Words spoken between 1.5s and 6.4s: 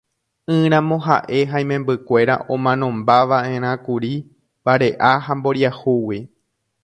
ha imembykuéra omanombamava'erãkuri vare'a ha mboriahúgui.